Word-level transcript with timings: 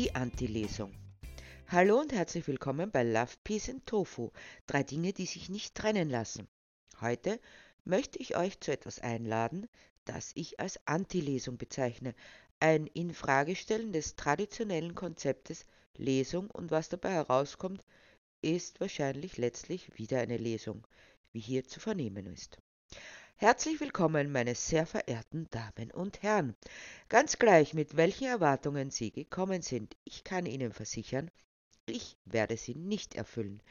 Die 0.00 0.14
Anti-Lesung. 0.14 0.94
Hallo 1.68 2.00
und 2.00 2.14
herzlich 2.14 2.48
willkommen 2.48 2.90
bei 2.90 3.02
Love, 3.02 3.34
Peace 3.44 3.68
and 3.68 3.84
Tofu. 3.84 4.30
Drei 4.66 4.82
Dinge, 4.82 5.12
die 5.12 5.26
sich 5.26 5.50
nicht 5.50 5.74
trennen 5.74 6.08
lassen. 6.08 6.48
Heute 7.02 7.38
möchte 7.84 8.18
ich 8.18 8.34
euch 8.34 8.58
zu 8.60 8.72
etwas 8.72 9.00
einladen, 9.00 9.68
das 10.06 10.32
ich 10.36 10.58
als 10.58 10.80
Anti-Lesung 10.86 11.58
bezeichne. 11.58 12.14
Ein 12.60 12.86
Infragestellen 12.86 13.92
des 13.92 14.16
traditionellen 14.16 14.94
Konzeptes 14.94 15.66
Lesung 15.98 16.50
und 16.50 16.70
was 16.70 16.88
dabei 16.88 17.10
herauskommt, 17.10 17.84
ist 18.40 18.80
wahrscheinlich 18.80 19.36
letztlich 19.36 19.98
wieder 19.98 20.20
eine 20.20 20.38
Lesung, 20.38 20.86
wie 21.32 21.40
hier 21.40 21.68
zu 21.68 21.78
vernehmen 21.78 22.24
ist. 22.24 22.56
Herzlich 23.42 23.80
willkommen, 23.80 24.30
meine 24.30 24.54
sehr 24.54 24.84
verehrten 24.84 25.48
Damen 25.50 25.90
und 25.92 26.22
Herren. 26.22 26.54
Ganz 27.08 27.38
gleich, 27.38 27.72
mit 27.72 27.96
welchen 27.96 28.26
Erwartungen 28.26 28.90
Sie 28.90 29.12
gekommen 29.12 29.62
sind, 29.62 29.96
ich 30.04 30.24
kann 30.24 30.44
Ihnen 30.44 30.74
versichern, 30.74 31.30
ich 31.86 32.18
werde 32.26 32.58
sie 32.58 32.74
nicht 32.74 33.14
erfüllen. 33.14 33.62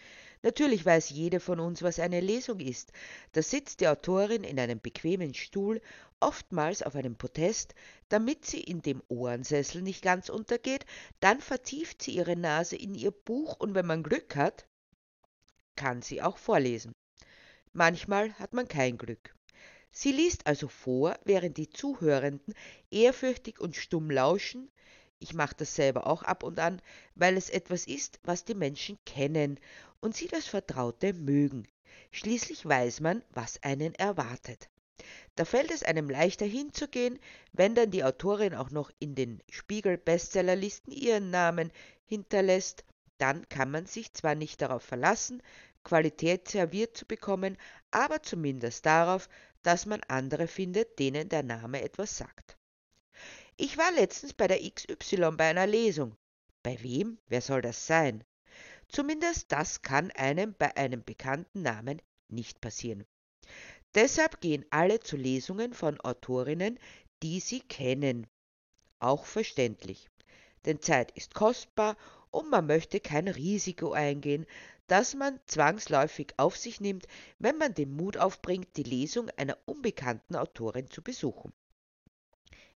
Natürlich 0.42 0.84
weiß 0.84 1.12
jede 1.12 1.40
von 1.40 1.60
uns, 1.60 1.84
was 1.84 2.00
eine 2.00 2.20
Lesung 2.20 2.60
ist. 2.60 2.94
Da 3.34 3.44
sitzt 3.44 3.82
die 3.82 3.88
Autorin 3.88 4.44
in 4.44 4.60
einem 4.60 4.82
bequemen 4.82 5.36
Stuhl, 5.36 5.82
oftmals 6.20 6.82
auf 6.82 6.96
einem 6.96 7.16
Podest, 7.16 7.76
damit 8.08 8.48
sie 8.48 8.62
in 8.62 8.82
dem 8.82 9.04
Ohrensessel 9.08 9.84
nicht 9.84 10.02
ganz 10.02 10.30
untergeht, 10.30 10.88
dann 11.20 11.42
vertieft 11.42 12.02
sie 12.02 12.16
ihre 12.16 12.36
Nase 12.36 12.76
in 12.76 12.96
ihr 12.96 13.12
Buch 13.12 13.58
und 13.60 13.76
wenn 13.76 13.86
man 13.86 14.02
Glück 14.02 14.36
hat, 14.36 14.68
kann 15.76 16.02
sie 16.02 16.24
auch 16.24 16.40
vorlesen. 16.40 16.92
Manchmal 17.72 18.34
hat 18.40 18.54
man 18.54 18.68
kein 18.68 18.98
Glück. 18.98 19.36
Sie 19.92 20.12
liest 20.12 20.48
also 20.48 20.68
vor, 20.68 21.18
während 21.26 21.58
die 21.58 21.70
Zuhörenden 21.70 22.54
ehrfürchtig 22.92 23.60
und 23.60 23.76
stumm 23.76 24.12
lauschen. 24.12 24.72
Ich 25.20 25.34
mache 25.34 25.56
das 25.58 25.76
selber 25.76 26.08
auch 26.08 26.24
ab 26.24 26.44
und 26.44 26.60
an, 26.60 26.82
weil 27.16 27.36
es 27.36 27.50
etwas 27.50 27.88
ist, 27.88 28.20
was 28.24 28.46
die 28.46 28.56
Menschen 28.56 28.98
kennen 29.06 29.60
und 30.00 30.16
sie 30.16 30.28
das 30.28 30.46
Vertraute 30.46 31.14
mögen. 31.14 31.68
Schließlich 32.12 32.66
weiß 32.66 33.02
man, 33.02 33.24
was 33.32 33.62
einen 33.64 33.94
erwartet. 33.96 34.70
Da 35.36 35.46
fällt 35.46 35.72
es 35.72 35.84
einem 35.84 36.10
leichter 36.10 36.46
hinzugehen, 36.46 37.20
wenn 37.54 37.76
dann 37.76 37.92
die 37.92 38.04
Autorin 38.04 38.54
auch 38.54 38.70
noch 38.70 38.92
in 39.00 39.16
den 39.16 39.42
Spiegel-Bestsellerlisten 39.50 40.94
ihren 40.94 41.30
Namen 41.30 41.72
hinterlässt, 42.06 42.84
dann 43.18 43.48
kann 43.50 43.72
man 43.72 43.86
sich 43.86 44.14
zwar 44.14 44.36
nicht 44.36 44.62
darauf 44.62 44.84
verlassen, 44.84 45.42
Qualität 45.84 46.48
serviert 46.48 46.98
zu 46.98 47.06
bekommen, 47.06 47.58
aber 47.92 48.22
zumindest 48.22 48.86
darauf, 48.86 49.30
dass 49.64 49.86
man 49.86 50.02
andere 50.08 50.48
findet, 50.48 51.00
denen 51.00 51.30
der 51.30 51.44
Name 51.44 51.82
etwas 51.82 52.18
sagt. 52.18 52.58
Ich 53.58 53.78
war 53.78 53.92
letztens 53.92 54.34
bei 54.34 54.48
der 54.48 54.60
XY 54.60 55.32
bei 55.36 55.50
einer 55.50 55.68
Lesung. 55.68 56.16
Bei 56.64 56.82
wem? 56.82 57.18
Wer 57.28 57.42
soll 57.42 57.62
das 57.62 57.88
sein? 57.88 58.24
Zumindest 58.88 59.52
das 59.52 59.82
kann 59.82 60.12
einem 60.12 60.56
bei 60.58 60.76
einem 60.78 61.04
bekannten 61.04 61.62
Namen 61.62 62.02
nicht 62.28 62.62
passieren. 62.62 63.06
Deshalb 63.96 64.40
gehen 64.40 64.66
alle 64.70 65.00
zu 65.00 65.18
Lesungen 65.18 65.74
von 65.74 66.00
Autorinnen, 66.00 66.80
die 67.22 67.40
sie 67.40 67.60
kennen. 67.60 68.28
Auch 69.00 69.26
verständlich. 69.26 70.10
Denn 70.66 70.82
Zeit 70.82 71.12
ist 71.12 71.34
kostbar 71.34 71.98
und 72.32 72.50
man 72.50 72.68
möchte 72.68 73.00
kein 73.00 73.28
Risiko 73.28 73.92
eingehen, 73.94 74.46
das 74.90 75.14
man 75.14 75.40
zwangsläufig 75.46 76.34
auf 76.38 76.58
sich 76.58 76.82
nimmt, 76.82 77.08
wenn 77.38 77.58
man 77.58 77.74
den 77.74 77.96
Mut 77.96 78.18
aufbringt, 78.18 78.76
die 78.76 78.84
Lesung 78.84 79.30
einer 79.38 79.58
unbekannten 79.66 80.36
Autorin 80.36 80.90
zu 80.90 81.02
besuchen. 81.02 81.54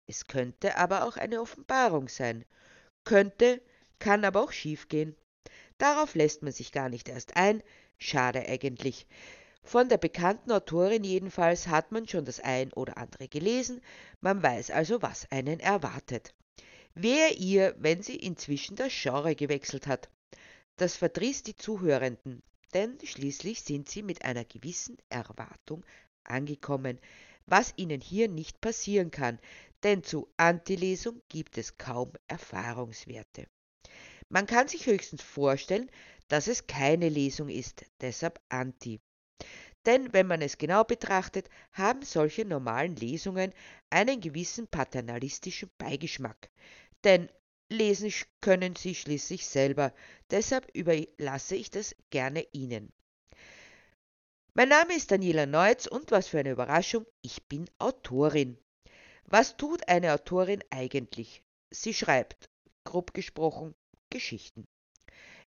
Es 0.06 0.26
könnte 0.26 0.76
aber 0.76 1.06
auch 1.06 1.18
eine 1.18 1.40
Offenbarung 1.40 2.10
sein. 2.10 2.44
Könnte, 3.04 3.62
kann 4.00 4.26
aber 4.26 4.42
auch 4.42 4.52
schiefgehen. 4.52 5.16
Darauf 5.78 6.16
lässt 6.16 6.42
man 6.42 6.52
sich 6.52 6.72
gar 6.72 6.90
nicht 6.90 7.08
erst 7.08 7.38
ein. 7.38 7.64
Schade 7.98 8.48
eigentlich. 8.48 9.08
Von 9.64 9.88
der 9.88 9.98
bekannten 9.98 10.52
Autorin 10.52 11.04
jedenfalls 11.04 11.68
hat 11.68 11.92
man 11.92 12.08
schon 12.08 12.26
das 12.26 12.40
ein 12.40 12.74
oder 12.74 12.98
andere 12.98 13.28
gelesen, 13.28 13.82
man 14.20 14.42
weiß 14.42 14.72
also, 14.72 15.02
was 15.02 15.30
einen 15.32 15.60
erwartet. 15.60 16.34
Wer 16.96 17.38
ihr, 17.38 17.76
wenn 17.78 18.02
sie 18.02 18.16
inzwischen 18.16 18.76
das 18.76 18.92
Genre 18.92 19.36
gewechselt 19.36 19.86
hat. 19.86 20.10
Das 20.80 20.96
verdrießt 20.96 21.46
die 21.46 21.58
Zuhörenden, 21.58 22.42
denn 22.74 22.98
schließlich 23.04 23.64
sind 23.64 23.90
sie 23.90 24.02
mit 24.02 24.24
einer 24.24 24.46
gewissen 24.46 24.96
Erwartung 25.10 25.86
angekommen, 26.24 27.02
was 27.46 27.74
ihnen 27.76 28.00
hier 28.00 28.30
nicht 28.30 28.62
passieren 28.62 29.12
kann, 29.12 29.40
denn 29.84 30.06
zu 30.06 30.32
Antilesung 30.38 31.22
gibt 31.28 31.58
es 31.58 31.78
kaum 31.78 32.14
Erfahrungswerte. 32.30 33.48
Man 34.30 34.46
kann 34.46 34.70
sich 34.70 34.86
höchstens 34.86 35.22
vorstellen, 35.22 35.92
dass 36.30 36.48
es 36.48 36.66
keine 36.66 37.10
Lesung 37.10 37.50
ist, 37.50 37.84
deshalb 38.00 38.40
Anti. 38.48 39.02
Denn 39.86 40.14
wenn 40.14 40.28
man 40.28 40.42
es 40.42 40.58
genau 40.58 40.86
betrachtet, 40.86 41.50
haben 41.74 42.04
solche 42.04 42.46
normalen 42.46 42.96
Lesungen 42.96 43.52
einen 43.90 44.22
gewissen 44.22 44.66
paternalistischen 44.66 45.70
Beigeschmack. 45.78 46.50
Denn 47.04 47.28
Lesen 47.72 48.12
können 48.42 48.76
Sie 48.76 48.96
schließlich 48.96 49.46
selber, 49.46 49.94
deshalb 50.32 50.68
überlasse 50.76 51.56
ich 51.56 51.70
das 51.70 51.96
gerne 52.10 52.44
Ihnen. 52.52 52.92
Mein 54.56 54.70
Name 54.70 54.96
ist 54.96 55.12
Daniela 55.12 55.46
Neutz 55.46 55.86
und 55.86 56.10
was 56.10 56.28
für 56.28 56.40
eine 56.40 56.50
Überraschung, 56.50 57.06
ich 57.22 57.48
bin 57.48 57.70
Autorin. 57.78 58.58
Was 59.26 59.56
tut 59.56 59.88
eine 59.88 60.14
Autorin 60.14 60.64
eigentlich? 60.72 61.44
Sie 61.70 61.94
schreibt, 61.94 62.50
grob 62.86 63.14
gesprochen, 63.14 63.76
Geschichten. 64.10 64.68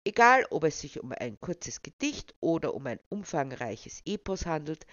Egal, 0.05 0.45
ob 0.51 0.65
es 0.65 0.81
sich 0.81 1.01
um 1.01 1.13
ein 1.13 1.41
kurzes 1.41 1.81
Gedicht 1.81 2.35
oder 2.41 2.75
um 2.75 2.87
ein 2.87 3.01
umfangreiches 3.09 4.03
Epos 4.05 4.45
handelt, 4.45 4.87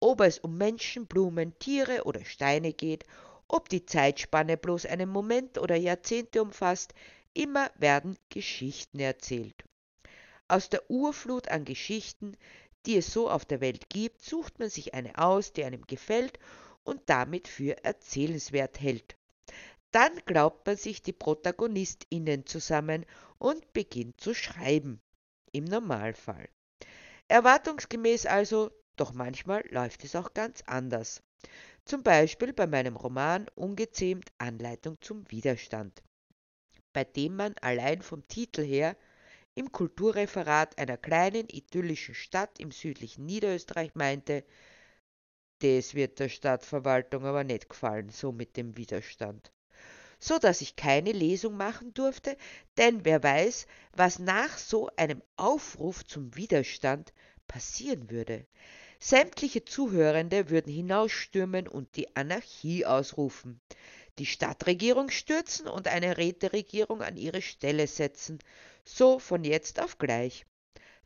ob 0.00 0.20
es 0.22 0.40
um 0.40 0.58
Menschen, 0.58 1.06
Blumen, 1.06 1.56
Tiere 1.60 2.02
oder 2.02 2.24
Steine 2.24 2.72
geht 2.72 3.04
ob 3.48 3.68
die 3.68 3.84
Zeitspanne 3.84 4.56
bloß 4.56 4.86
einen 4.86 5.08
Moment 5.08 5.58
oder 5.58 5.76
Jahrzehnte 5.76 6.42
umfasst, 6.42 6.94
immer 7.32 7.70
werden 7.76 8.16
Geschichten 8.28 9.00
erzählt. 9.00 9.64
Aus 10.48 10.68
der 10.68 10.90
Urflut 10.90 11.48
an 11.48 11.64
Geschichten, 11.64 12.36
die 12.86 12.96
es 12.96 13.12
so 13.12 13.30
auf 13.30 13.44
der 13.44 13.60
Welt 13.60 13.88
gibt, 13.88 14.22
sucht 14.22 14.58
man 14.58 14.68
sich 14.68 14.94
eine 14.94 15.16
aus, 15.18 15.52
die 15.52 15.64
einem 15.64 15.86
gefällt 15.86 16.38
und 16.84 17.00
damit 17.06 17.48
für 17.48 17.82
erzählenswert 17.84 18.80
hält. 18.80 19.16
Dann 19.90 20.16
glaubt 20.26 20.66
man 20.66 20.76
sich 20.76 21.02
die 21.02 21.12
ProtagonistInnen 21.12 22.46
zusammen 22.46 23.06
und 23.38 23.72
beginnt 23.72 24.20
zu 24.20 24.34
schreiben. 24.34 25.00
Im 25.52 25.64
Normalfall. 25.64 26.48
Erwartungsgemäß 27.28 28.26
also, 28.26 28.70
doch 28.96 29.12
manchmal 29.12 29.64
läuft 29.70 30.04
es 30.04 30.16
auch 30.16 30.34
ganz 30.34 30.62
anders. 30.66 31.22
Zum 31.84 32.02
Beispiel 32.02 32.52
bei 32.52 32.66
meinem 32.66 32.96
Roman 32.96 33.46
Ungezähmt 33.54 34.32
Anleitung 34.38 34.96
zum 35.00 35.30
Widerstand, 35.30 36.02
bei 36.92 37.04
dem 37.04 37.36
man 37.36 37.54
allein 37.60 38.00
vom 38.02 38.26
Titel 38.28 38.62
her 38.62 38.96
im 39.54 39.70
Kulturreferat 39.70 40.78
einer 40.78 40.96
kleinen 40.96 41.48
idyllischen 41.48 42.14
Stadt 42.14 42.58
im 42.58 42.70
südlichen 42.70 43.26
Niederösterreich 43.26 43.94
meinte, 43.94 44.44
das 45.60 45.94
wird 45.94 46.18
der 46.18 46.28
Stadtverwaltung 46.28 47.24
aber 47.24 47.44
nicht 47.44 47.68
gefallen, 47.68 48.08
so 48.10 48.32
mit 48.32 48.56
dem 48.56 48.76
Widerstand. 48.76 49.52
So 50.18 50.38
dass 50.38 50.60
ich 50.60 50.76
keine 50.76 51.12
Lesung 51.12 51.56
machen 51.56 51.94
durfte, 51.94 52.36
denn 52.78 53.04
wer 53.04 53.22
weiß, 53.22 53.66
was 53.92 54.18
nach 54.18 54.56
so 54.58 54.88
einem 54.96 55.22
Aufruf 55.36 56.04
zum 56.04 56.34
Widerstand 56.34 57.12
passieren 57.46 58.10
würde. 58.10 58.46
Sämtliche 59.06 59.66
Zuhörende 59.66 60.48
würden 60.48 60.72
hinausstürmen 60.72 61.68
und 61.68 61.94
die 61.96 62.16
Anarchie 62.16 62.86
ausrufen, 62.86 63.60
die 64.18 64.24
Stadtregierung 64.24 65.10
stürzen 65.10 65.68
und 65.68 65.88
eine 65.88 66.16
Räteregierung 66.16 67.02
an 67.02 67.18
ihre 67.18 67.42
Stelle 67.42 67.86
setzen, 67.86 68.38
so 68.82 69.18
von 69.18 69.44
jetzt 69.44 69.78
auf 69.78 69.98
gleich. 69.98 70.46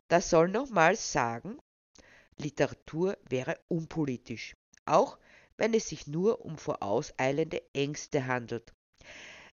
Das 0.07 0.29
soll 0.29 0.47
nochmals 0.47 1.11
sagen, 1.11 1.59
Literatur 2.37 3.17
wäre 3.27 3.59
unpolitisch, 3.67 4.55
auch 4.85 5.17
wenn 5.57 5.73
es 5.73 5.89
sich 5.89 6.07
nur 6.07 6.45
um 6.45 6.57
vorauseilende 6.57 7.61
Ängste 7.73 8.27
handelt. 8.27 8.71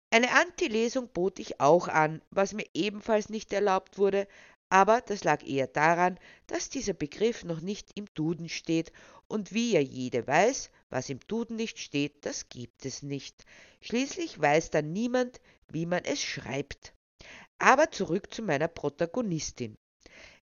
Eine 0.10 0.31
Antilesung 0.31 1.07
bot 1.07 1.39
ich 1.39 1.62
auch 1.62 1.88
an, 1.88 2.22
was 2.30 2.51
mir 2.51 2.66
ebenfalls 2.74 3.30
nicht 3.30 3.54
erlaubt 3.54 3.98
wurde, 3.98 4.28
aber 4.74 5.02
das 5.02 5.24
lag 5.24 5.46
eher 5.46 5.68
daran, 5.68 6.20
dass 6.48 6.68
dieser 6.68 6.94
Begriff 6.94 7.44
noch 7.44 7.62
nicht 7.62 7.92
im 7.94 8.08
Duden 8.16 8.50
steht, 8.50 8.92
und 9.28 9.54
wie 9.54 9.74
ja 9.74 9.80
jede 9.80 10.25
weiß, 10.25 10.72
was 10.90 11.10
im 11.10 11.20
Duden 11.28 11.58
nicht 11.58 11.78
steht, 11.78 12.25
das 12.25 12.50
gibt 12.50 12.84
es 12.84 13.04
nicht. 13.04 13.46
Schließlich 13.81 14.42
weiß 14.42 14.72
dann 14.72 14.92
niemand, 14.92 15.42
wie 15.68 15.86
man 15.86 16.04
es 16.06 16.24
schreibt. 16.24 16.96
Aber 17.60 17.92
zurück 17.92 18.34
zu 18.34 18.42
meiner 18.42 18.68
Protagonistin. 18.68 19.78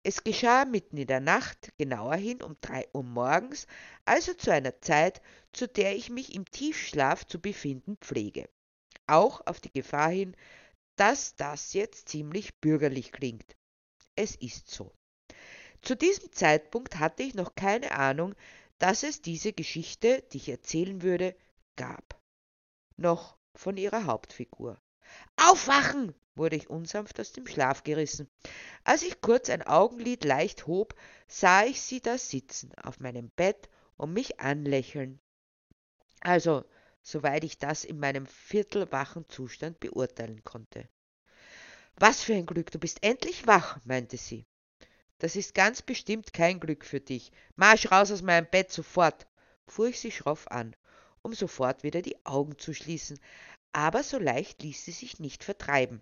Es 0.04 0.24
geschah 0.24 0.66
mitten 0.66 0.98
in 0.98 1.08
der 1.08 1.22
Nacht, 1.22 1.74
genauer 1.80 2.18
hin 2.18 2.44
um 2.44 2.56
drei 2.62 2.88
Uhr 2.94 3.02
morgens, 3.02 3.66
also 4.06 4.36
zu 4.36 4.54
einer 4.54 4.80
Zeit, 4.80 5.24
zu 5.54 5.68
der 5.68 5.96
ich 5.96 6.12
mich 6.12 6.36
im 6.36 6.46
Tiefschlaf 6.46 7.26
zu 7.26 7.42
befinden 7.42 7.98
pflege. 8.00 8.48
Auch 9.08 9.42
auf 9.48 9.60
die 9.60 9.74
Gefahr 9.74 10.12
hin, 10.12 10.36
dass 10.98 11.36
das 11.36 11.74
jetzt 11.74 12.10
ziemlich 12.10 12.54
bürgerlich 12.60 13.12
klingt. 13.12 13.56
Es 14.20 14.36
ist 14.36 14.70
so. 14.70 14.92
Zu 15.82 15.96
diesem 15.96 16.30
Zeitpunkt 16.34 17.00
hatte 17.00 17.24
ich 17.24 17.36
noch 17.36 17.56
keine 17.56 17.94
Ahnung, 17.94 18.36
dass 18.78 19.04
es 19.04 19.22
diese 19.22 19.54
Geschichte, 19.54 20.26
die 20.34 20.38
ich 20.40 20.50
erzählen 20.50 21.02
würde, 21.02 21.38
gab. 21.78 22.20
Noch 22.98 23.38
von 23.56 23.78
ihrer 23.78 24.04
Hauptfigur. 24.04 24.78
Aufwachen! 25.38 26.14
wurde 26.36 26.58
ich 26.58 26.70
unsanft 26.70 27.18
aus 27.22 27.32
dem 27.32 27.48
Schlaf 27.48 27.84
gerissen. 27.86 28.30
Als 28.84 29.04
ich 29.04 29.22
kurz 29.22 29.50
ein 29.50 29.62
Augenlid 29.62 30.26
leicht 30.26 30.68
hob, 30.68 30.96
sah 31.30 31.64
ich 31.64 31.82
sie 31.82 32.02
da 32.02 32.18
sitzen, 32.18 32.74
auf 32.84 33.00
meinem 33.00 33.30
Bett 33.38 33.70
und 33.96 34.12
mich 34.12 34.42
anlächeln. 34.42 35.22
Also, 36.20 36.66
soweit 37.04 37.46
ich 37.46 37.58
das 37.58 37.86
in 37.86 38.02
meinem 38.02 38.26
viertelwachen 38.26 39.30
Zustand 39.30 39.80
beurteilen 39.80 40.44
konnte. 40.44 40.90
Was 42.02 42.24
für 42.24 42.34
ein 42.34 42.46
Glück, 42.46 42.72
du 42.72 42.80
bist 42.80 43.04
endlich 43.04 43.46
wach, 43.46 43.78
meinte 43.84 44.16
sie. 44.16 44.46
Das 45.18 45.36
ist 45.36 45.54
ganz 45.54 45.82
bestimmt 45.82 46.32
kein 46.32 46.62
Glück 46.62 46.86
für 46.86 47.02
dich. 47.02 47.30
Marsch 47.58 47.92
raus 47.92 48.10
aus 48.10 48.22
meinem 48.22 48.48
Bett 48.50 48.72
sofort, 48.72 49.28
fuhr 49.68 49.90
ich 49.90 50.00
sie 50.00 50.10
schroff 50.10 50.48
an, 50.48 50.78
um 51.24 51.34
sofort 51.34 51.84
wieder 51.84 52.02
die 52.02 52.16
Augen 52.26 52.58
zu 52.58 52.74
schließen, 52.74 53.20
aber 53.74 54.02
so 54.02 54.18
leicht 54.18 54.64
ließ 54.64 54.86
sie 54.86 54.94
sich 54.94 55.20
nicht 55.20 55.44
vertreiben. 55.44 56.02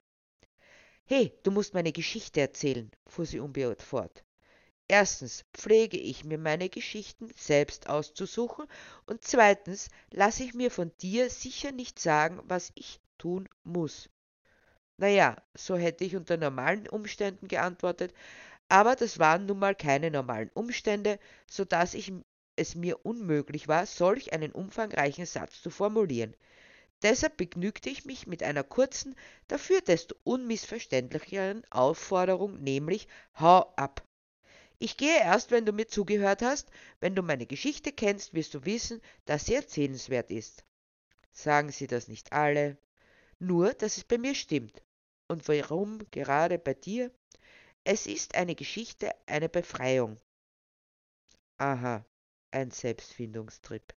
He, 1.05 1.33
du 1.41 1.49
musst 1.49 1.73
meine 1.73 1.91
Geschichte 1.91 2.41
erzählen, 2.41 2.91
fuhr 3.07 3.25
sie 3.25 3.39
unbeirrt 3.39 3.81
fort. 3.81 4.23
Erstens 4.87 5.45
pflege 5.51 5.97
ich 5.97 6.23
mir 6.23 6.37
meine 6.37 6.69
Geschichten 6.69 7.33
selbst 7.35 7.89
auszusuchen 7.89 8.67
und 9.07 9.23
zweitens 9.23 9.89
lasse 10.11 10.43
ich 10.43 10.53
mir 10.53 10.69
von 10.69 10.91
dir 11.01 11.31
sicher 11.31 11.71
nicht 11.71 11.97
sagen, 11.97 12.39
was 12.43 12.71
ich 12.75 12.99
tun 13.17 13.49
muss. 13.63 14.11
Na 14.99 15.07
ja, 15.07 15.37
so 15.55 15.75
hätte 15.77 16.03
ich 16.03 16.15
unter 16.15 16.37
normalen 16.37 16.87
Umständen 16.89 17.47
geantwortet, 17.47 18.13
aber 18.69 18.95
das 18.95 19.19
waren 19.19 19.45
nun 19.45 19.59
mal 19.59 19.75
keine 19.75 20.11
normalen 20.11 20.49
Umstände, 20.53 21.19
so 21.49 21.65
dass 21.65 21.95
es 22.55 22.75
mir 22.75 23.05
unmöglich 23.05 23.67
war, 23.67 23.85
solch 23.85 24.33
einen 24.33 24.51
umfangreichen 24.51 25.25
Satz 25.25 25.61
zu 25.61 25.69
formulieren. 25.69 26.35
Deshalb 27.03 27.37
begnügte 27.37 27.89
ich 27.89 28.05
mich 28.05 28.27
mit 28.27 28.41
einer 28.41 28.63
kurzen, 28.63 29.15
dafür 29.47 29.81
desto 29.81 30.15
unmissverständlicheren 30.23 31.63
Aufforderung, 31.69 32.61
nämlich 32.63 33.07
Hau 33.39 33.71
ab. 33.75 34.03
Ich 34.79 34.97
gehe 34.97 35.19
erst, 35.19 35.51
wenn 35.51 35.65
du 35.65 35.73
mir 35.73 35.87
zugehört 35.87 36.41
hast, 36.41 36.71
wenn 36.99 37.15
du 37.15 37.21
meine 37.21 37.45
Geschichte 37.45 37.91
kennst, 37.91 38.33
wirst 38.33 38.53
du 38.55 38.65
wissen, 38.65 39.01
dass 39.25 39.45
sie 39.45 39.55
erzählenswert 39.55 40.31
ist. 40.31 40.65
Sagen 41.31 41.71
Sie 41.71 41.85
das 41.85 42.07
nicht 42.07 42.33
alle, 42.33 42.77
nur, 43.39 43.73
dass 43.73 43.97
es 43.97 44.03
bei 44.03 44.17
mir 44.17 44.33
stimmt. 44.33 44.81
Und 45.27 45.47
warum 45.47 45.99
gerade 46.11 46.57
bei 46.57 46.73
dir? 46.73 47.11
Es 47.83 48.05
ist 48.05 48.35
eine 48.35 48.55
Geschichte, 48.55 49.11
eine 49.25 49.49
Befreiung. 49.49 50.17
Aha, 51.57 52.05
ein 52.51 52.71
Selbstfindungstrip. 52.71 53.93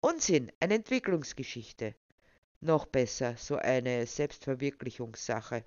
Unsinn, 0.00 0.50
eine 0.60 0.74
Entwicklungsgeschichte. 0.74 1.94
Noch 2.60 2.86
besser, 2.86 3.36
so 3.36 3.56
eine 3.56 4.06
Selbstverwirklichungssache. 4.06 5.64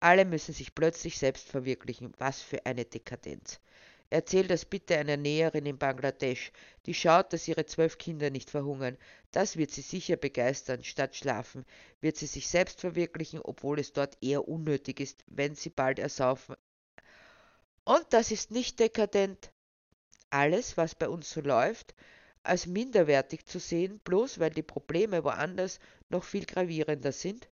Alle 0.00 0.24
müssen 0.24 0.54
sich 0.54 0.74
plötzlich 0.74 1.18
selbst 1.18 1.48
verwirklichen. 1.48 2.12
Was 2.18 2.40
für 2.40 2.64
eine 2.64 2.84
Dekadenz. 2.84 3.60
Erzähl 4.12 4.48
das 4.48 4.64
bitte 4.64 4.98
einer 4.98 5.16
Näherin 5.16 5.66
in 5.66 5.78
Bangladesch, 5.78 6.50
die 6.86 6.94
schaut, 6.94 7.32
dass 7.32 7.46
ihre 7.46 7.64
zwölf 7.64 7.96
Kinder 7.96 8.30
nicht 8.30 8.50
verhungern. 8.50 8.98
Das 9.30 9.56
wird 9.56 9.70
sie 9.70 9.82
sicher 9.82 10.16
begeistern. 10.16 10.82
Statt 10.82 11.14
schlafen 11.14 11.64
wird 12.00 12.16
sie 12.16 12.26
sich 12.26 12.48
selbst 12.48 12.80
verwirklichen, 12.80 13.40
obwohl 13.40 13.78
es 13.78 13.92
dort 13.92 14.18
eher 14.20 14.48
unnötig 14.48 14.98
ist, 14.98 15.22
wenn 15.28 15.54
sie 15.54 15.70
bald 15.70 16.00
ersaufen. 16.00 16.56
Und 17.84 18.04
das 18.10 18.32
ist 18.32 18.50
nicht 18.50 18.80
dekadent. 18.80 19.52
Alles, 20.30 20.76
was 20.76 20.96
bei 20.96 21.08
uns 21.08 21.30
so 21.30 21.40
läuft, 21.40 21.94
als 22.42 22.66
minderwertig 22.66 23.46
zu 23.46 23.60
sehen, 23.60 24.00
bloß 24.00 24.40
weil 24.40 24.50
die 24.50 24.62
Probleme 24.62 25.22
woanders 25.22 25.78
noch 26.08 26.24
viel 26.24 26.46
gravierender 26.46 27.12
sind? 27.12 27.48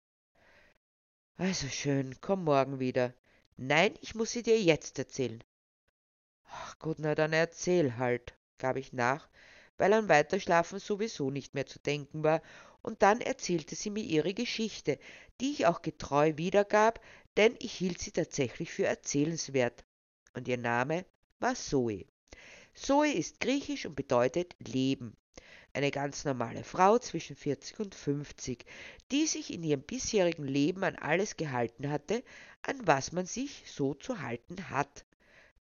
Also 1.36 1.68
schön, 1.68 2.16
komm 2.20 2.46
morgen 2.46 2.80
wieder. 2.80 3.14
Nein, 3.58 3.94
ich 4.02 4.16
muss 4.16 4.32
sie 4.32 4.42
dir 4.44 4.60
jetzt 4.60 4.98
erzählen. 4.98 5.44
Ach 6.50 6.80
gut, 6.80 6.98
na 7.00 7.16
dann 7.16 7.34
erzähl 7.34 7.98
halt, 7.98 8.34
gab 8.58 8.76
ich 8.78 8.94
nach, 8.94 9.30
weil 9.78 9.94
an 9.94 10.10
Weiterschlafen 10.10 10.80
sowieso 10.80 11.30
nicht 11.32 11.54
mehr 11.54 11.66
zu 11.66 11.80
denken 11.80 12.24
war, 12.24 12.42
und 12.82 13.02
dann 13.02 13.22
erzählte 13.22 13.76
sie 13.76 13.90
mir 13.90 14.04
ihre 14.04 14.34
Geschichte, 14.34 14.98
die 15.42 15.52
ich 15.52 15.66
auch 15.66 15.82
getreu 15.82 16.34
wiedergab, 16.38 17.02
denn 17.36 17.56
ich 17.60 17.74
hielt 17.74 18.00
sie 18.00 18.12
tatsächlich 18.12 18.72
für 18.72 18.86
erzählenswert. 18.86 19.84
Und 20.34 20.48
ihr 20.48 20.58
Name 20.58 21.06
war 21.40 21.56
Zoe. 21.56 22.06
Zoe 22.74 23.12
ist 23.12 23.40
griechisch 23.40 23.86
und 23.86 23.96
bedeutet 23.96 24.56
Leben. 24.60 25.18
Eine 25.74 25.92
ganz 25.92 26.26
normale 26.26 26.64
Frau 26.64 26.98
zwischen 26.98 27.36
40 27.36 27.80
und 27.80 27.96
50, 27.96 28.66
die 29.12 29.28
sich 29.28 29.54
in 29.54 29.64
ihrem 29.64 29.82
bisherigen 29.82 30.48
Leben 30.48 30.84
an 30.84 30.96
alles 30.96 31.38
gehalten 31.38 31.90
hatte, 31.90 32.24
an 32.62 32.80
was 32.88 33.12
man 33.12 33.26
sich 33.26 33.64
so 33.68 33.94
zu 33.94 34.22
halten 34.22 34.70
hat. 34.70 35.06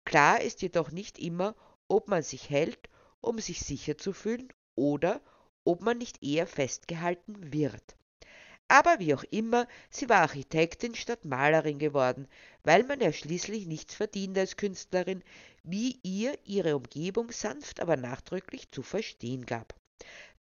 Klar 0.04 0.40
ist 0.40 0.62
jedoch 0.62 0.90
nicht 0.90 1.18
immer, 1.18 1.54
ob 1.88 2.08
man 2.08 2.22
sich 2.22 2.50
hält, 2.50 2.88
um 3.20 3.38
sich 3.38 3.60
sicher 3.60 3.98
zu 3.98 4.12
fühlen, 4.12 4.52
oder 4.74 5.20
ob 5.64 5.82
man 5.82 5.98
nicht 5.98 6.22
eher 6.22 6.46
festgehalten 6.46 7.52
wird. 7.52 7.96
Aber 8.68 9.00
wie 9.00 9.14
auch 9.14 9.24
immer, 9.24 9.66
sie 9.90 10.08
war 10.08 10.20
Architektin 10.20 10.94
statt 10.94 11.24
Malerin 11.24 11.80
geworden, 11.80 12.28
weil 12.62 12.84
man 12.84 13.00
ja 13.00 13.12
schließlich 13.12 13.66
nichts 13.66 13.94
verdient 13.94 14.38
als 14.38 14.56
Künstlerin, 14.56 15.24
wie 15.64 15.98
ihr 16.04 16.38
ihre 16.44 16.76
Umgebung 16.76 17.32
sanft 17.32 17.80
aber 17.80 17.96
nachdrücklich 17.96 18.70
zu 18.70 18.82
verstehen 18.82 19.44
gab. 19.44 19.74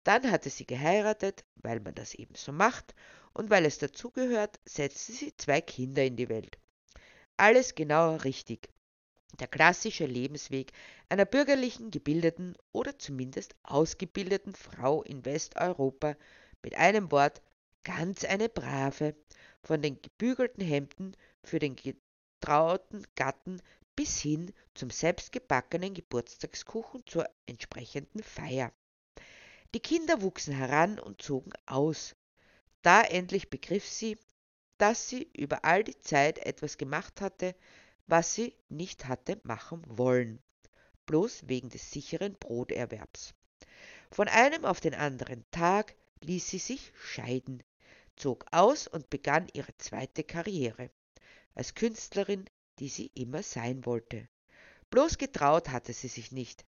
Dann 0.04 0.30
hatte 0.30 0.50
sie 0.50 0.66
geheiratet, 0.66 1.44
weil 1.56 1.80
man 1.80 1.94
das 1.94 2.14
eben 2.14 2.34
so 2.34 2.52
macht, 2.52 2.94
und 3.32 3.50
weil 3.50 3.64
es 3.64 3.78
dazugehört, 3.78 4.60
setzte 4.64 5.12
sie 5.12 5.36
zwei 5.36 5.60
Kinder 5.60 6.04
in 6.04 6.16
die 6.16 6.28
Welt. 6.28 6.58
Alles 7.36 7.74
genau 7.74 8.16
richtig. 8.16 8.68
Der 9.38 9.46
klassische 9.46 10.06
Lebensweg 10.06 10.72
einer 11.08 11.24
bürgerlichen, 11.24 11.90
gebildeten 11.90 12.56
oder 12.72 12.98
zumindest 12.98 13.54
ausgebildeten 13.62 14.54
Frau 14.54 15.02
in 15.02 15.24
Westeuropa, 15.24 16.16
mit 16.62 16.74
einem 16.74 17.10
Wort 17.12 17.40
ganz 17.84 18.24
eine 18.24 18.48
brave, 18.48 19.14
von 19.62 19.80
den 19.80 20.00
gebügelten 20.02 20.64
Hemden 20.64 21.16
für 21.44 21.58
den 21.58 21.76
getrauten 21.76 23.06
Gatten 23.14 23.62
bis 23.94 24.20
hin 24.20 24.52
zum 24.74 24.90
selbstgebackenen 24.90 25.94
Geburtstagskuchen 25.94 27.06
zur 27.06 27.28
entsprechenden 27.46 28.22
Feier. 28.22 28.72
Die 29.74 29.80
Kinder 29.80 30.22
wuchsen 30.22 30.54
heran 30.54 30.98
und 30.98 31.20
zogen 31.20 31.52
aus. 31.66 32.14
Da 32.82 33.02
endlich 33.02 33.50
begriff 33.50 33.86
sie, 33.86 34.16
dass 34.78 35.08
sie 35.08 35.28
über 35.36 35.64
all 35.64 35.84
die 35.84 35.98
Zeit 35.98 36.38
etwas 36.38 36.78
gemacht 36.78 37.20
hatte, 37.20 37.54
was 38.08 38.34
sie 38.34 38.54
nicht 38.68 39.06
hatte 39.06 39.40
machen 39.44 39.82
wollen, 39.86 40.42
bloß 41.06 41.46
wegen 41.46 41.68
des 41.68 41.90
sicheren 41.90 42.34
Broterwerbs. 42.34 43.34
Von 44.10 44.28
einem 44.28 44.64
auf 44.64 44.80
den 44.80 44.94
anderen 44.94 45.44
Tag 45.50 45.94
ließ 46.22 46.48
sie 46.48 46.58
sich 46.58 46.92
scheiden, 47.00 47.62
zog 48.16 48.46
aus 48.50 48.88
und 48.88 49.10
begann 49.10 49.46
ihre 49.52 49.76
zweite 49.76 50.24
Karriere 50.24 50.90
als 51.54 51.74
Künstlerin, 51.74 52.48
die 52.78 52.88
sie 52.88 53.10
immer 53.14 53.42
sein 53.42 53.84
wollte. 53.84 54.28
Bloß 54.90 55.18
getraut 55.18 55.68
hatte 55.68 55.92
sie 55.92 56.08
sich 56.08 56.32
nicht. 56.32 56.64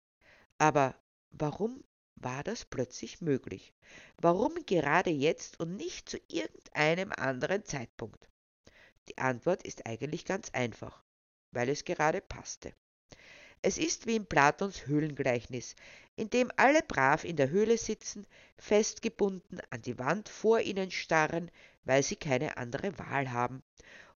Aber 0.58 0.96
warum 1.32 1.84
war 2.16 2.44
das 2.44 2.66
plötzlich 2.66 3.22
möglich? 3.22 3.74
Warum 4.18 4.54
gerade 4.66 5.10
jetzt 5.10 5.60
und 5.60 5.76
nicht 5.78 6.10
zu 6.10 6.18
irgendeinem 6.28 7.12
anderen 7.14 7.64
Zeitpunkt? 7.64 8.30
Die 9.08 9.18
Antwort 9.18 9.64
ist 9.64 9.86
eigentlich 9.86 10.26
ganz 10.26 10.50
einfach, 10.52 11.04
weil 11.52 11.70
es 11.70 11.84
gerade 11.84 12.22
passte. 12.22 12.74
Es 13.62 13.78
ist 13.78 14.08
wie 14.08 14.16
in 14.16 14.26
Platons 14.26 14.88
Höhlengleichnis, 14.88 15.76
in 16.16 16.30
dem 16.30 16.52
alle 16.56 16.82
brav 16.82 17.26
in 17.26 17.36
der 17.36 17.50
Höhle 17.50 17.78
sitzen, 17.78 18.26
festgebunden 18.58 19.60
an 19.70 19.82
die 19.82 20.00
Wand 20.00 20.30
vor 20.30 20.62
ihnen 20.62 20.92
starren, 20.92 21.52
weil 21.84 22.04
sie 22.04 22.16
keine 22.16 22.58
andere 22.58 22.98
Wahl 22.98 23.32
haben, 23.32 23.64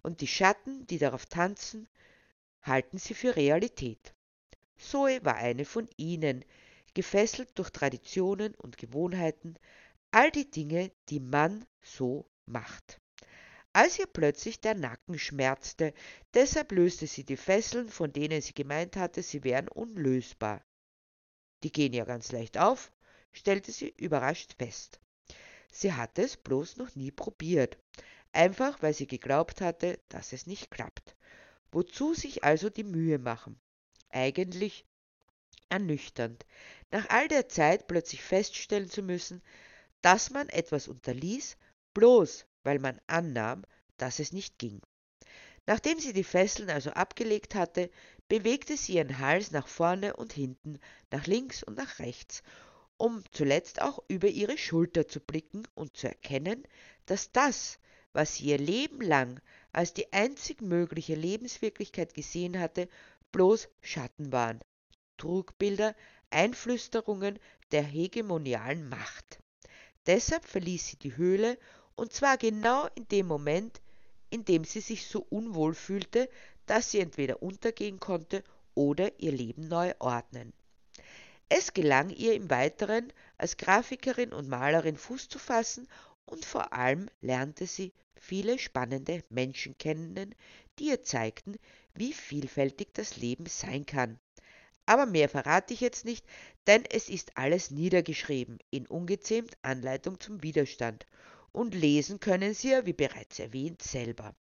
und 0.01 0.21
die 0.21 0.27
Schatten, 0.27 0.87
die 0.87 0.97
darauf 0.97 1.25
tanzen, 1.25 1.87
halten 2.61 2.97
sie 2.97 3.13
für 3.13 3.35
Realität. 3.35 4.13
Zoe 4.77 5.23
war 5.25 5.35
eine 5.35 5.65
von 5.65 5.89
ihnen, 5.97 6.45
gefesselt 6.93 7.51
durch 7.55 7.69
Traditionen 7.69 8.55
und 8.55 8.77
Gewohnheiten, 8.77 9.55
all 10.11 10.31
die 10.31 10.49
Dinge, 10.49 10.91
die 11.09 11.19
man 11.19 11.65
so 11.81 12.29
macht 12.45 13.01
als 13.73 13.99
ihr 13.99 14.07
plötzlich 14.07 14.61
der 14.61 14.75
Nacken 14.75 15.17
schmerzte. 15.19 15.93
Deshalb 16.33 16.71
löste 16.71 17.07
sie 17.07 17.25
die 17.25 17.37
Fesseln, 17.37 17.89
von 17.89 18.13
denen 18.13 18.41
sie 18.41 18.53
gemeint 18.53 18.95
hatte, 18.95 19.23
sie 19.23 19.43
wären 19.43 19.67
unlösbar. 19.67 20.63
Die 21.63 21.71
gehen 21.71 21.93
ja 21.93 22.05
ganz 22.05 22.31
leicht 22.31 22.57
auf, 22.57 22.91
stellte 23.31 23.71
sie 23.71 23.89
überrascht 23.97 24.53
fest. 24.57 24.99
Sie 25.71 25.93
hatte 25.93 26.21
es 26.21 26.37
bloß 26.37 26.77
noch 26.77 26.95
nie 26.95 27.11
probiert. 27.11 27.77
einfach 28.31 28.81
weil 28.81 28.93
sie 28.93 29.07
geglaubt 29.07 29.61
hatte, 29.61 29.99
dass 30.09 30.33
es 30.33 30.47
nicht 30.47 30.71
klappt. 30.71 31.15
Wozu 31.71 32.13
sich 32.13 32.43
also 32.43 32.69
die 32.69 32.83
Mühe 32.83 33.19
machen? 33.19 33.59
Eigentlich 34.09 34.85
ernüchternd, 35.69 36.45
nach 36.91 37.09
all 37.09 37.27
der 37.27 37.49
Zeit 37.49 37.87
plötzlich 37.87 38.21
feststellen 38.21 38.89
zu 38.89 39.01
müssen, 39.01 39.41
dass 40.01 40.29
man 40.29 40.49
etwas 40.49 40.87
unterließ, 40.87 41.57
bloß 41.93 42.45
weil 42.63 42.79
man 42.79 42.99
annahm, 43.07 43.63
dass 43.97 44.19
es 44.19 44.31
nicht 44.31 44.57
ging. 44.57 44.81
Nachdem 45.65 45.99
sie 45.99 46.13
die 46.13 46.23
Fesseln 46.23 46.69
also 46.69 46.89
abgelegt 46.91 47.55
hatte, 47.55 47.89
bewegte 48.27 48.75
sie 48.75 48.95
ihren 48.95 49.19
Hals 49.19 49.51
nach 49.51 49.67
vorne 49.67 50.15
und 50.15 50.33
hinten, 50.33 50.79
nach 51.11 51.25
links 51.25 51.63
und 51.63 51.77
nach 51.77 51.99
rechts, 51.99 52.43
um 52.97 53.23
zuletzt 53.31 53.81
auch 53.81 54.03
über 54.07 54.27
ihre 54.27 54.57
Schulter 54.57 55.07
zu 55.07 55.19
blicken 55.19 55.63
und 55.73 55.95
zu 55.95 56.07
erkennen, 56.07 56.63
dass 57.05 57.31
das, 57.31 57.79
was 58.11 58.35
sie 58.35 58.45
ihr 58.45 58.57
Leben 58.57 59.01
lang 59.01 59.39
als 59.71 59.93
die 59.93 60.11
einzig 60.13 60.61
mögliche 60.61 61.15
Lebenswirklichkeit 61.15 62.13
gesehen 62.13 62.59
hatte, 62.59 62.87
bloß 63.31 63.69
Schatten 63.81 64.31
waren, 64.31 64.59
Trugbilder, 65.17 65.95
Einflüsterungen 66.29 67.39
der 67.71 67.83
hegemonialen 67.83 68.87
Macht. 68.89 69.39
Deshalb 70.05 70.45
verließ 70.45 70.87
sie 70.87 70.97
die 70.97 71.15
Höhle, 71.15 71.57
und 71.95 72.13
zwar 72.13 72.37
genau 72.37 72.87
in 72.95 73.07
dem 73.07 73.27
Moment, 73.27 73.81
in 74.29 74.45
dem 74.45 74.63
sie 74.65 74.81
sich 74.81 75.07
so 75.07 75.25
unwohl 75.29 75.75
fühlte, 75.75 76.29
dass 76.65 76.91
sie 76.91 76.99
entweder 76.99 77.43
untergehen 77.43 77.99
konnte 77.99 78.43
oder 78.73 79.19
ihr 79.19 79.31
Leben 79.31 79.67
neu 79.67 79.93
ordnen. 79.99 80.53
Es 81.49 81.73
gelang 81.73 82.09
ihr 82.09 82.33
im 82.33 82.49
Weiteren, 82.49 83.13
als 83.37 83.57
Grafikerin 83.57 84.33
und 84.33 84.49
Malerin 84.49 84.97
Fuß 84.97 85.29
zu 85.29 85.37
fassen 85.37 85.87
und 86.25 86.45
vor 86.45 86.73
allem 86.73 87.09
lernte 87.21 87.67
sie 87.67 87.93
viele 88.15 88.57
spannende 88.57 89.23
Menschen 89.29 89.77
kennen, 89.77 90.33
die 90.79 90.85
ihr 90.87 91.03
zeigten, 91.03 91.57
wie 91.93 92.13
vielfältig 92.13 92.93
das 92.93 93.17
Leben 93.17 93.45
sein 93.45 93.85
kann. 93.85 94.19
Aber 94.85 95.05
mehr 95.05 95.29
verrate 95.29 95.73
ich 95.73 95.81
jetzt 95.81 96.05
nicht, 96.05 96.25
denn 96.67 96.83
es 96.85 97.07
ist 97.07 97.37
alles 97.37 97.71
niedergeschrieben 97.71 98.59
in 98.69 98.87
ungezähmt 98.87 99.55
Anleitung 99.61 100.19
zum 100.19 100.41
Widerstand. 100.41 101.05
Und 101.53 101.75
lesen 101.75 102.19
können 102.19 102.53
Sie 102.53 102.71
ja, 102.71 102.85
wie 102.85 102.93
bereits 102.93 103.39
erwähnt, 103.39 103.81
selber. 103.81 104.35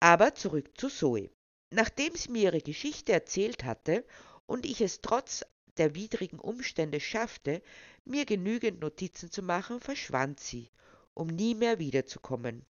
Aber 0.00 0.34
zurück 0.34 0.76
zu 0.76 0.88
Zoe. 0.88 1.30
Nachdem 1.70 2.16
sie 2.16 2.30
mir 2.30 2.42
ihre 2.44 2.60
Geschichte 2.60 3.12
erzählt 3.12 3.64
hatte 3.64 4.04
und 4.46 4.66
ich 4.66 4.80
es 4.80 5.00
trotz 5.00 5.44
der 5.78 5.94
widrigen 5.94 6.38
Umstände 6.38 7.00
schaffte, 7.00 7.62
mir 8.04 8.26
genügend 8.26 8.80
Notizen 8.80 9.30
zu 9.30 9.42
machen, 9.42 9.80
verschwand 9.80 10.40
sie, 10.40 10.70
um 11.14 11.28
nie 11.28 11.54
mehr 11.54 11.78
wiederzukommen. 11.78 12.66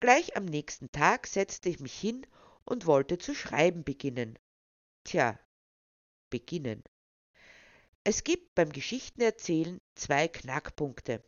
Gleich 0.00 0.36
am 0.36 0.44
nächsten 0.44 0.90
Tag 0.92 1.26
setzte 1.26 1.68
ich 1.68 1.80
mich 1.80 1.98
hin 1.98 2.26
und 2.64 2.86
wollte 2.86 3.18
zu 3.18 3.34
schreiben 3.34 3.84
beginnen. 3.84 4.38
Tja, 5.04 5.38
beginnen. 6.30 6.82
Es 8.04 8.24
gibt 8.24 8.54
beim 8.54 8.70
Geschichtenerzählen 8.70 9.80
zwei 9.94 10.28
Knackpunkte, 10.28 11.22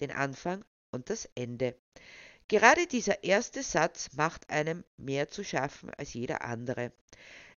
den 0.00 0.10
Anfang 0.10 0.64
und 0.94 1.10
das 1.10 1.28
Ende. 1.34 1.76
Gerade 2.48 2.86
dieser 2.86 3.24
erste 3.24 3.62
Satz 3.62 4.10
macht 4.14 4.50
einem 4.50 4.84
mehr 4.96 5.28
zu 5.28 5.44
schaffen 5.44 5.90
als 5.90 6.14
jeder 6.14 6.44
andere. 6.44 6.92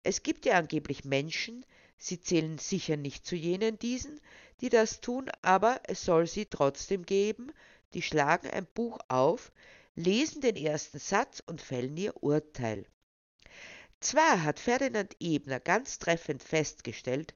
Es 0.02 0.22
gibt 0.22 0.46
ja 0.46 0.54
angeblich 0.54 1.04
Menschen, 1.04 1.66
sie 1.98 2.20
zählen 2.20 2.58
sicher 2.58 2.96
nicht 2.96 3.26
zu 3.26 3.36
jenen 3.36 3.78
diesen, 3.78 4.20
die 4.60 4.68
das 4.68 5.00
tun, 5.00 5.30
aber 5.42 5.80
es 5.84 6.04
soll 6.04 6.26
sie 6.26 6.46
trotzdem 6.46 7.04
geben, 7.04 7.52
die 7.94 8.02
schlagen 8.02 8.48
ein 8.48 8.66
Buch 8.66 8.98
auf, 9.08 9.52
lesen 9.96 10.40
den 10.40 10.56
ersten 10.56 10.98
Satz 10.98 11.42
und 11.44 11.60
fällen 11.60 11.96
ihr 11.96 12.22
Urteil. 12.22 12.86
Zwar 14.00 14.42
hat 14.42 14.60
Ferdinand 14.60 15.16
Ebner 15.20 15.58
ganz 15.58 15.98
treffend 15.98 16.42
festgestellt, 16.42 17.34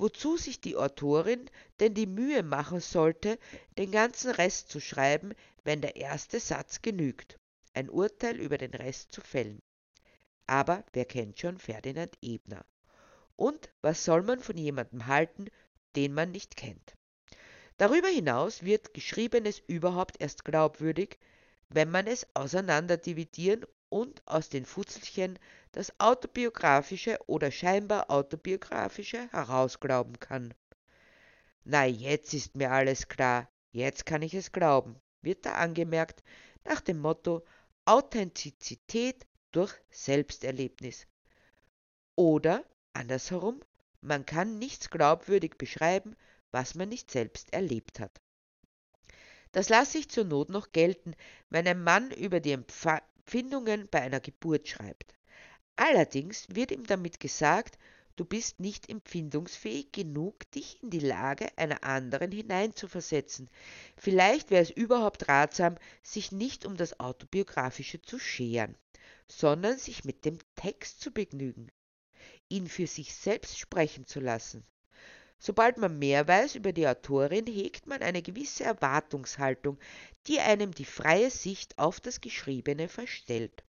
wozu 0.00 0.38
sich 0.38 0.60
die 0.60 0.76
Autorin 0.76 1.50
denn 1.78 1.92
die 1.92 2.06
Mühe 2.06 2.42
machen 2.42 2.80
sollte, 2.80 3.38
den 3.76 3.90
ganzen 3.90 4.30
Rest 4.30 4.70
zu 4.70 4.80
schreiben, 4.80 5.34
wenn 5.62 5.82
der 5.82 5.96
erste 5.96 6.40
Satz 6.40 6.80
genügt, 6.80 7.38
ein 7.74 7.90
Urteil 7.90 8.40
über 8.40 8.56
den 8.56 8.72
Rest 8.72 9.12
zu 9.12 9.20
fällen. 9.20 9.60
Aber 10.46 10.84
wer 10.94 11.04
kennt 11.04 11.38
schon 11.38 11.58
Ferdinand 11.58 12.14
Ebner? 12.22 12.64
Und 13.36 13.70
was 13.82 14.04
soll 14.04 14.22
man 14.22 14.40
von 14.40 14.56
jemandem 14.56 15.06
halten, 15.06 15.46
den 15.96 16.14
man 16.14 16.30
nicht 16.30 16.56
kennt? 16.56 16.94
Darüber 17.76 18.08
hinaus 18.08 18.62
wird 18.62 18.94
Geschriebenes 18.94 19.62
überhaupt 19.66 20.20
erst 20.20 20.44
glaubwürdig, 20.44 21.18
wenn 21.70 21.90
man 21.90 22.06
es 22.06 22.26
auseinanderdividieren 22.34 23.64
und 23.88 24.22
aus 24.26 24.48
den 24.48 24.64
Futzelchen 24.64 25.38
das 25.72 25.98
autobiografische 25.98 27.18
oder 27.26 27.50
scheinbar 27.50 28.10
autobiografische 28.10 29.30
herausglauben 29.30 30.18
kann. 30.18 30.52
Na, 31.64 31.86
jetzt 31.86 32.34
ist 32.34 32.56
mir 32.56 32.70
alles 32.70 33.08
klar, 33.08 33.48
jetzt 33.70 34.04
kann 34.04 34.22
ich 34.22 34.34
es 34.34 34.52
glauben, 34.52 34.96
wird 35.22 35.46
da 35.46 35.54
angemerkt, 35.54 36.22
nach 36.64 36.80
dem 36.80 36.98
Motto 36.98 37.44
Authentizität 37.84 39.26
durch 39.52 39.72
Selbsterlebnis. 39.90 41.06
Oder 42.16 42.64
andersherum, 42.92 43.60
man 44.00 44.26
kann 44.26 44.58
nichts 44.58 44.90
glaubwürdig 44.90 45.56
beschreiben, 45.56 46.16
was 46.50 46.74
man 46.74 46.88
nicht 46.88 47.10
selbst 47.10 47.52
erlebt 47.52 48.00
hat. 48.00 48.20
Das 49.52 49.68
lasse 49.68 49.98
ich 49.98 50.08
zur 50.08 50.24
Not 50.24 50.48
noch 50.48 50.72
gelten, 50.72 51.14
wenn 51.48 51.66
ein 51.66 51.82
Mann 51.82 52.10
über 52.12 52.40
die 52.40 52.52
Empfindungen 52.52 53.88
bei 53.90 54.00
einer 54.00 54.20
Geburt 54.20 54.68
schreibt. 54.68 55.14
Allerdings 55.76 56.46
wird 56.50 56.70
ihm 56.72 56.86
damit 56.86 57.20
gesagt, 57.20 57.78
du 58.16 58.24
bist 58.24 58.60
nicht 58.60 58.88
empfindungsfähig 58.90 59.92
genug, 59.92 60.50
dich 60.52 60.82
in 60.82 60.90
die 60.90 61.00
Lage 61.00 61.48
einer 61.56 61.82
anderen 61.84 62.30
hineinzuversetzen. 62.30 63.48
Vielleicht 63.96 64.50
wäre 64.50 64.62
es 64.62 64.70
überhaupt 64.70 65.26
ratsam, 65.28 65.76
sich 66.02 66.30
nicht 66.30 66.66
um 66.66 66.76
das 66.76 67.00
Autobiografische 67.00 68.02
zu 68.02 68.18
scheren, 68.18 68.76
sondern 69.26 69.78
sich 69.78 70.04
mit 70.04 70.24
dem 70.24 70.38
Text 70.54 71.00
zu 71.00 71.12
begnügen, 71.12 71.72
ihn 72.48 72.68
für 72.68 72.86
sich 72.86 73.14
selbst 73.14 73.58
sprechen 73.58 74.06
zu 74.06 74.20
lassen. 74.20 74.64
Sobald 75.42 75.78
man 75.78 75.98
mehr 75.98 76.28
weiß 76.28 76.54
über 76.54 76.74
die 76.74 76.86
Autorin, 76.86 77.46
hegt 77.46 77.86
man 77.86 78.02
eine 78.02 78.20
gewisse 78.20 78.64
Erwartungshaltung, 78.64 79.78
die 80.26 80.38
einem 80.38 80.72
die 80.72 80.84
freie 80.84 81.30
Sicht 81.30 81.78
auf 81.78 81.98
das 81.98 82.20
Geschriebene 82.20 82.88
verstellt. 82.88 83.64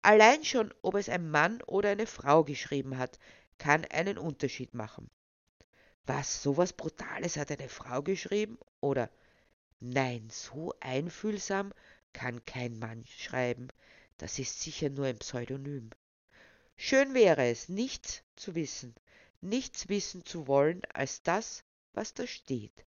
Allein 0.00 0.42
schon, 0.42 0.72
ob 0.80 0.94
es 0.94 1.10
ein 1.10 1.30
Mann 1.30 1.60
oder 1.64 1.90
eine 1.90 2.06
Frau 2.06 2.44
geschrieben 2.44 2.96
hat, 2.96 3.18
kann 3.58 3.84
einen 3.84 4.16
Unterschied 4.16 4.72
machen. 4.72 5.10
Was, 6.06 6.42
sowas 6.42 6.72
Brutales 6.72 7.36
hat 7.36 7.50
eine 7.50 7.68
Frau 7.68 8.02
geschrieben? 8.02 8.58
Oder 8.80 9.10
nein, 9.80 10.28
so 10.30 10.72
einfühlsam 10.80 11.74
kann 12.14 12.42
kein 12.46 12.78
Mann 12.78 13.04
schreiben. 13.06 13.68
Das 14.16 14.38
ist 14.38 14.62
sicher 14.62 14.88
nur 14.88 15.04
ein 15.04 15.18
Pseudonym. 15.18 15.90
Schön 16.76 17.12
wäre 17.12 17.44
es, 17.48 17.68
nichts 17.68 18.22
zu 18.34 18.54
wissen, 18.54 18.94
nichts 19.48 19.88
wissen 19.88 20.24
zu 20.24 20.46
wollen 20.46 20.82
als 20.92 21.22
das, 21.22 21.64
was 21.92 22.14
da 22.14 22.26
steht. 22.26 22.84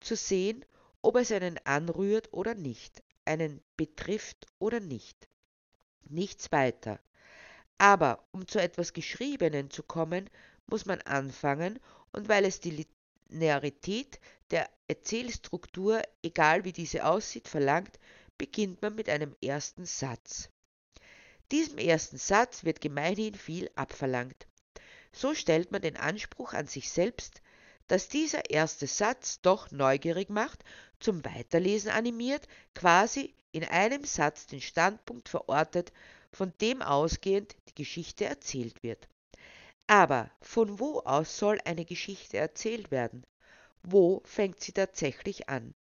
Zu 0.00 0.16
sehen, 0.16 0.64
ob 1.02 1.16
es 1.16 1.32
einen 1.32 1.58
anrührt 1.64 2.32
oder 2.32 2.54
nicht, 2.54 3.02
einen 3.24 3.62
betrifft 3.76 4.46
oder 4.58 4.80
nicht 4.80 5.28
nichts 6.10 6.52
weiter. 6.52 7.00
Aber 7.78 8.24
um 8.32 8.46
zu 8.46 8.60
etwas 8.60 8.92
Geschriebenen 8.92 9.70
zu 9.70 9.82
kommen, 9.82 10.30
muss 10.66 10.86
man 10.86 11.00
anfangen, 11.02 11.78
und 12.12 12.28
weil 12.28 12.44
es 12.44 12.60
die 12.60 12.86
Linearität 13.28 14.20
der 14.50 14.70
Erzählstruktur, 14.86 16.00
egal 16.22 16.64
wie 16.64 16.72
diese 16.72 17.04
aussieht, 17.04 17.48
verlangt, 17.48 17.98
beginnt 18.38 18.80
man 18.82 18.94
mit 18.94 19.08
einem 19.08 19.34
ersten 19.42 19.84
Satz. 19.84 20.48
Diesem 21.50 21.78
ersten 21.78 22.16
Satz 22.16 22.64
wird 22.64 22.80
gemeinhin 22.80 23.34
viel 23.34 23.70
abverlangt. 23.74 24.46
So 25.16 25.32
stellt 25.32 25.70
man 25.70 25.80
den 25.80 25.96
Anspruch 25.96 26.54
an 26.54 26.66
sich 26.66 26.90
selbst, 26.90 27.40
dass 27.86 28.08
dieser 28.08 28.50
erste 28.50 28.88
Satz 28.88 29.40
doch 29.40 29.70
neugierig 29.70 30.28
macht, 30.28 30.64
zum 30.98 31.24
Weiterlesen 31.24 31.90
animiert, 31.90 32.48
quasi 32.74 33.32
in 33.52 33.64
einem 33.64 34.04
Satz 34.04 34.46
den 34.46 34.60
Standpunkt 34.60 35.28
verortet, 35.28 35.92
von 36.32 36.52
dem 36.60 36.82
ausgehend 36.82 37.54
die 37.68 37.74
Geschichte 37.76 38.24
erzählt 38.24 38.82
wird. 38.82 39.08
Aber 39.86 40.30
von 40.40 40.80
wo 40.80 41.00
aus 41.00 41.38
soll 41.38 41.60
eine 41.64 41.84
Geschichte 41.84 42.38
erzählt 42.38 42.90
werden? 42.90 43.24
Wo 43.84 44.20
fängt 44.24 44.60
sie 44.60 44.72
tatsächlich 44.72 45.48
an? 45.48 45.74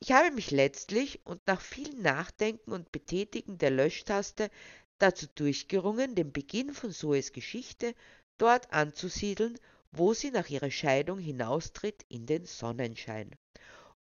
Ich 0.00 0.10
habe 0.12 0.30
mich 0.32 0.50
letztlich 0.50 1.20
und 1.24 1.46
nach 1.46 1.60
viel 1.60 1.94
Nachdenken 2.00 2.72
und 2.72 2.90
Betätigen 2.90 3.58
der 3.58 3.70
Löschtaste 3.70 4.50
dazu 4.98 5.26
durchgerungen, 5.34 6.14
den 6.14 6.32
Beginn 6.32 6.72
von 6.72 6.90
Zoes 6.90 7.32
Geschichte 7.32 7.94
dort 8.40 8.72
anzusiedeln, 8.72 9.58
wo 9.92 10.14
sie 10.14 10.30
nach 10.30 10.48
ihrer 10.48 10.70
Scheidung 10.70 11.18
hinaustritt 11.18 12.04
in 12.08 12.26
den 12.26 12.46
Sonnenschein 12.46 13.30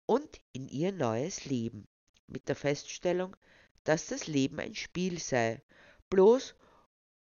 und 0.06 0.40
in 0.54 0.68
ihr 0.68 0.92
neues 0.92 1.46
Leben 1.46 1.88
mit 2.28 2.48
der 2.48 2.56
Feststellung, 2.56 3.36
dass 3.84 4.08
das 4.08 4.28
Leben 4.28 4.60
ein 4.60 4.76
Spiel 4.76 5.20
sei. 5.20 5.62
Bloß, 6.10 6.56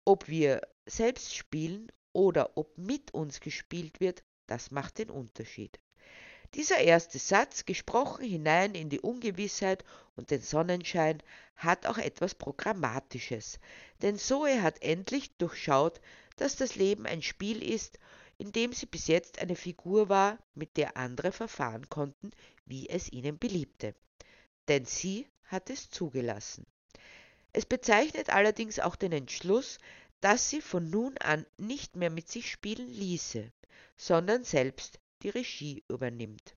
ob 0.06 0.28
wir 0.28 0.62
selbst 0.86 1.36
spielen 1.36 1.92
oder 2.14 2.58
ob 2.58 2.78
mit 2.78 3.14
uns 3.14 3.40
gespielt 3.40 4.00
wird, 4.00 4.24
das 4.48 4.72
macht 4.72 4.98
den 4.98 5.10
Unterschied. 5.10 5.80
Dieser 6.58 6.80
erste 6.80 7.20
Satz, 7.20 7.66
gesprochen 7.66 8.26
hinein 8.26 8.74
in 8.74 8.90
die 8.90 9.00
Ungewissheit 9.00 9.86
und 10.16 10.32
den 10.32 10.42
Sonnenschein, 10.42 11.22
hat 11.56 11.86
auch 11.86 12.00
etwas 12.00 12.34
Programmatisches, 12.34 13.60
denn 14.02 14.18
Zoe 14.18 14.64
hat 14.64 14.82
endlich 14.82 15.38
durchschaut, 15.38 16.02
dass 16.36 16.56
das 16.56 16.76
Leben 16.76 17.06
ein 17.06 17.22
Spiel 17.22 17.62
ist, 17.62 18.00
in 18.40 18.52
dem 18.52 18.74
sie 18.74 18.88
bis 18.88 19.06
jetzt 19.06 19.38
eine 19.38 19.56
Figur 19.56 20.10
war, 20.10 20.40
mit 20.56 20.78
der 20.78 20.98
andere 20.98 21.32
verfahren 21.32 21.90
konnten, 21.90 22.32
wie 22.66 22.90
es 22.90 23.12
ihnen 23.12 23.38
beliebte. 23.38 23.94
Denn 24.68 24.84
sie 24.86 25.28
hat 25.44 25.70
es 25.70 25.92
zugelassen. 25.92 26.66
Es 27.54 27.68
bezeichnet 27.68 28.32
allerdings 28.32 28.80
auch 28.80 28.96
den 28.96 29.12
Entschluss, 29.12 29.78
dass 30.22 30.50
sie 30.50 30.62
von 30.62 30.90
nun 30.90 31.20
an 31.20 31.46
nicht 31.58 31.96
mehr 31.96 32.10
mit 32.10 32.28
sich 32.28 32.50
spielen 32.50 32.90
ließe, 32.90 33.52
sondern 33.96 34.44
selbst 34.44 35.00
die 35.24 35.30
Regie 35.30 35.84
übernimmt. 35.88 36.56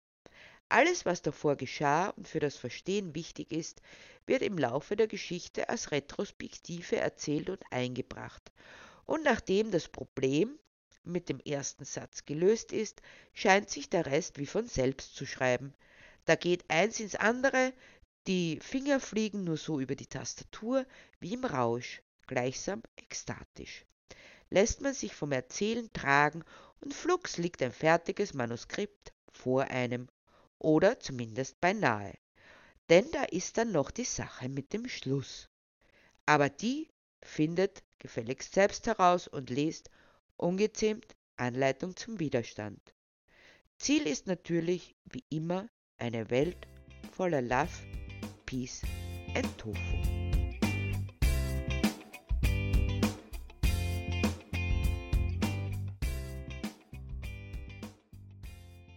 Alles, 0.69 1.05
was 1.05 1.21
davor 1.21 1.57
geschah 1.57 2.11
und 2.11 2.29
für 2.29 2.39
das 2.39 2.57
Verstehen 2.57 3.15
wichtig 3.15 3.51
ist, 3.51 3.83
wird 4.27 4.43
im 4.43 4.57
Laufe 4.57 4.95
der 4.95 5.09
Geschichte 5.09 5.69
als 5.69 5.91
Retrospektive 5.91 6.97
erzählt 6.97 7.51
und 7.51 7.61
eingebracht. 7.71 8.53
Und 9.05 9.25
nachdem 9.25 9.73
das 9.73 9.89
Problem 9.89 10.57
mit 11.03 11.29
dem 11.29 11.41
ersten 11.41 11.85
Satz 11.85 12.25
gelöst 12.25 12.73
ist, 12.73 13.03
scheint 13.33 13.69
sich 13.69 13.91
der 13.91 14.07
Rest 14.07 14.39
wie 14.39 14.47
von 14.47 14.69
selbst 14.69 15.17
zu 15.17 15.27
schreiben. 15.27 15.75
Da 16.25 16.37
geht 16.37 16.65
eins 16.69 17.01
ins 17.01 17.17
andere, 17.17 17.73
die 18.29 18.61
Finger 18.61 19.01
fliegen 19.01 19.43
nur 19.43 19.57
so 19.57 19.81
über 19.81 19.97
die 19.97 20.07
Tastatur 20.07 20.87
wie 21.19 21.33
im 21.33 21.45
Rausch, 21.45 22.03
gleichsam 22.29 22.83
ekstatisch. 22.97 23.85
Lässt 24.51 24.83
man 24.83 24.95
sich 24.95 25.15
vom 25.15 25.33
Erzählen 25.33 25.93
tragen 25.93 26.45
und 26.81 26.95
flugs 26.95 27.37
liegt 27.37 27.63
ein 27.63 27.73
fertiges 27.73 28.35
Manuskript 28.35 29.13
vor 29.33 29.65
einem 29.65 30.09
oder 30.59 31.01
zumindest 31.01 31.61
beinahe. 31.61 32.15
Denn 32.89 33.11
da 33.13 33.25
ist 33.25 33.57
dann 33.59 33.73
noch 33.73 33.91
die 33.91 34.05
Sache 34.05 34.49
mit 34.49 34.73
dem 34.73 34.89
Schluss. 34.89 35.49
Aber 36.27 36.49
die 36.49 36.89
findet 37.23 37.83
gefälligst 37.99 38.55
selbst 38.55 38.87
heraus 38.87 39.29
und 39.29 39.51
lest 39.51 39.91
ungezähmt 40.37 41.15
Anleitung 41.37 41.97
zum 41.97 42.19
Widerstand. 42.19 42.81
Ziel 43.79 44.07
ist 44.07 44.27
natürlich, 44.27 44.97
wie 45.05 45.25
immer, 45.31 45.69
eine 45.99 46.31
Welt 46.31 46.67
voller 47.13 47.43
Love, 47.43 47.71
Peace 48.47 48.83
and 49.35 49.59
Tofu. 49.59 50.20